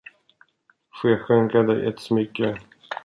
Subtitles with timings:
[1.01, 2.57] Får jag skänka dig ett smycke?